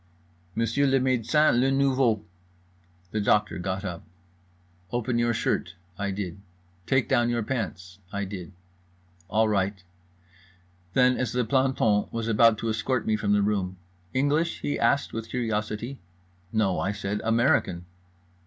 [0.55, 2.25] "Monsieur le médecin, le nouveau."
[3.11, 4.03] The doctor got up.
[4.91, 6.39] "Open your shirt." I did.
[6.87, 8.51] "Take down your pants." I did.
[9.29, 9.83] "All right."
[10.95, 13.77] Then, as the planton was about to escort me from the room:
[14.11, 15.99] "English?" he asked with curiosity.
[16.51, 17.85] "No" I said, "American."